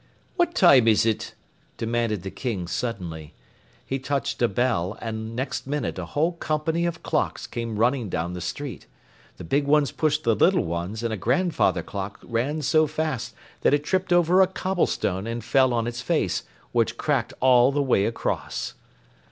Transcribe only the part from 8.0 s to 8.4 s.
down